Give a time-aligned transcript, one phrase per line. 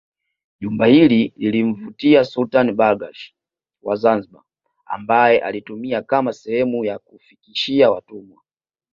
[0.61, 3.33] Jumba hili lilimvutia Sultani Barghash
[3.83, 4.43] wa Zanzibar
[4.85, 8.41] ambaye alilitumia kama sehemu ya kufikishia watumwa